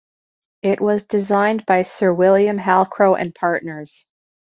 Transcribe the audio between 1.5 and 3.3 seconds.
by Sir William Halcrow